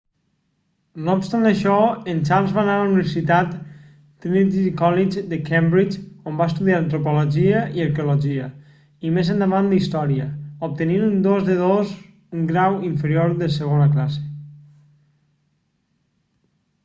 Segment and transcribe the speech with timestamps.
[1.07, 1.73] no obstant això
[2.13, 3.49] en charles va anar a la universitat
[4.23, 8.47] trinity college de cambridge on va estudiar antropologia i arqueologia
[9.09, 10.25] i més endavant història
[10.69, 11.93] obtenint un 2:2
[12.39, 14.25] un grau inferior de segona classe